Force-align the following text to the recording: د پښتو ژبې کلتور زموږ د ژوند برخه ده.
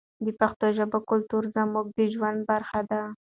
د 0.25 0.27
پښتو 0.39 0.65
ژبې 0.77 0.99
کلتور 1.09 1.43
زموږ 1.55 1.85
د 1.97 1.99
ژوند 2.13 2.39
برخه 2.51 2.79
ده. 2.89 3.01